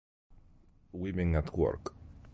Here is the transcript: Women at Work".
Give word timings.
Women 0.93 1.35
at 1.35 1.55
Work". 1.55 1.93